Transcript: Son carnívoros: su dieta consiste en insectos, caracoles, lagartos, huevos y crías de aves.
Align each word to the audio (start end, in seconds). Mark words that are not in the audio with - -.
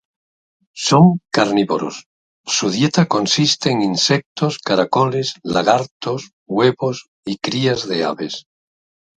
Son 0.85 1.19
carnívoros: 1.31 2.05
su 2.43 2.71
dieta 2.71 3.05
consiste 3.07 3.69
en 3.69 3.83
insectos, 3.83 4.57
caracoles, 4.57 5.35
lagartos, 5.43 6.31
huevos 6.47 7.05
y 7.23 7.37
crías 7.37 7.87
de 7.87 8.03
aves. 8.05 8.47